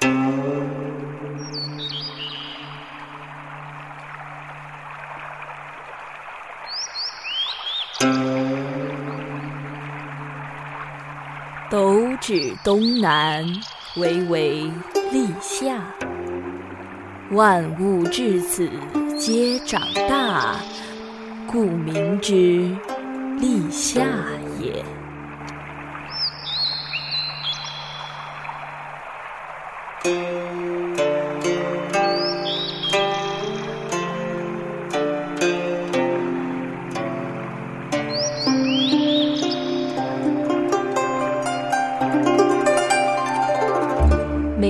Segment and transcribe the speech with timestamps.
[11.70, 13.44] 斗指东南，
[13.96, 14.70] 巍巍
[15.12, 15.80] 立夏。
[17.30, 18.70] 万物至此
[19.18, 20.56] 皆长大，
[21.46, 22.74] 故名之
[23.38, 24.00] 立夏
[24.58, 24.82] 也。
[30.00, 30.12] 每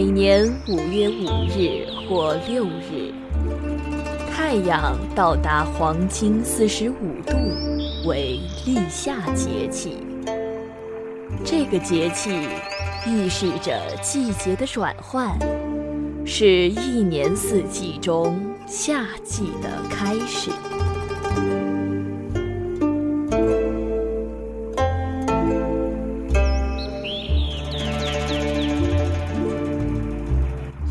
[0.05, 3.13] 年五月五日或六日，
[4.33, 7.37] 太阳到达黄金四十五度，
[8.09, 9.99] 为立夏节气。
[11.45, 12.49] 这个节气
[13.07, 15.39] 预示着季节的转换，
[16.27, 20.51] 是一年四季中夏季的开始。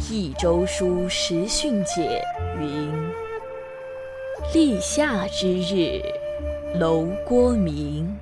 [0.09, 2.21] 一周书时训解
[2.59, 2.91] 云
[4.53, 6.01] ：“立夏之日，
[6.79, 8.15] 楼郭明。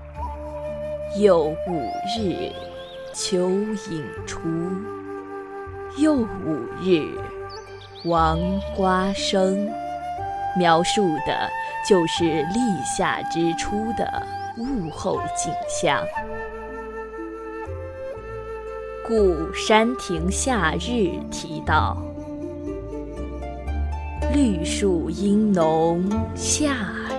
[1.17, 1.89] 又五
[2.19, 2.51] 日，
[3.15, 4.39] 蚯蚓出。
[5.97, 7.07] 又五日，
[8.03, 8.37] 王
[8.75, 9.65] 瓜生。”
[10.59, 11.49] 描述的
[11.87, 14.21] 就是立夏之初的
[14.57, 16.03] 物候景象。
[19.07, 19.13] 故
[19.53, 20.77] 《山亭夏日》
[21.29, 21.97] 提到
[24.33, 26.03] ：“绿树阴浓
[26.35, 26.75] 夏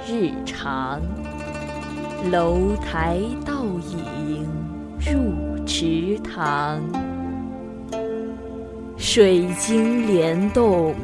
[0.07, 1.01] 日长，
[2.31, 4.47] 楼台倒影
[5.13, 6.83] 入池塘。
[8.97, 10.95] 水晶帘动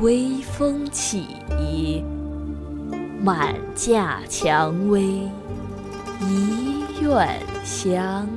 [0.00, 1.24] 微风起，
[3.22, 5.02] 满架蔷薇
[6.20, 8.28] 一院香。”